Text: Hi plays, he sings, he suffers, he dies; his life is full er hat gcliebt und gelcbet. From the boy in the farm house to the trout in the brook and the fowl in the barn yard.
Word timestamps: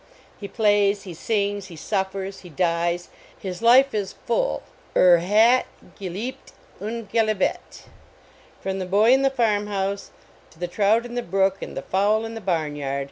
Hi 0.39 0.47
plays, 0.47 1.03
he 1.03 1.13
sings, 1.13 1.67
he 1.67 1.75
suffers, 1.75 2.39
he 2.39 2.49
dies; 2.49 3.09
his 3.37 3.61
life 3.61 3.93
is 3.93 4.15
full 4.25 4.63
er 4.95 5.19
hat 5.19 5.67
gcliebt 5.99 6.53
und 6.81 7.07
gelcbet. 7.11 7.83
From 8.59 8.79
the 8.79 8.87
boy 8.87 9.11
in 9.13 9.21
the 9.21 9.29
farm 9.29 9.67
house 9.67 10.09
to 10.49 10.57
the 10.57 10.67
trout 10.67 11.05
in 11.05 11.13
the 11.13 11.21
brook 11.21 11.61
and 11.61 11.77
the 11.77 11.83
fowl 11.83 12.25
in 12.25 12.33
the 12.33 12.41
barn 12.41 12.75
yard. 12.75 12.99